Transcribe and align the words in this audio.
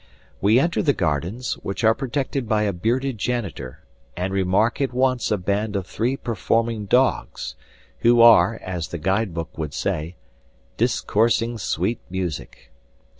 We 0.41 0.59
enter 0.59 0.81
the 0.81 0.93
gardens, 0.93 1.59
which 1.61 1.83
are 1.83 1.93
protected 1.93 2.49
by 2.49 2.63
a 2.63 2.73
bearded 2.73 3.19
janitor, 3.19 3.83
and 4.17 4.33
remark 4.33 4.81
at 4.81 4.93
once 4.93 5.29
a 5.29 5.37
band 5.37 5.75
of 5.75 5.85
three 5.85 6.17
performing 6.17 6.85
dogs, 6.87 7.53
who 7.99 8.19
are, 8.19 8.55
as 8.63 8.87
the 8.87 8.97
guide 8.97 9.35
book 9.35 9.55
would 9.59 9.75
say, 9.75 10.15
"discoursing 10.75 11.59
sweet 11.59 11.99
music." 12.09 12.71